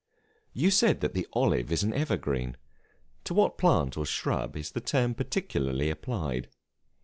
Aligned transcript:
You 0.51 0.71
said 0.71 1.01
that 1.01 1.13
the 1.13 1.27
olive 1.33 1.71
is 1.71 1.83
an 1.83 1.93
Evergreen: 1.93 2.57
to 3.23 3.35
what 3.35 3.59
plant 3.59 3.97
or 3.97 4.05
shrub 4.07 4.57
is 4.57 4.71
the 4.71 4.81
term 4.81 5.13
particularly 5.13 5.91
applied? 5.91 6.49